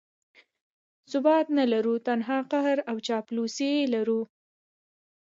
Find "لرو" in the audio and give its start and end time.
1.71-1.95, 3.93-4.21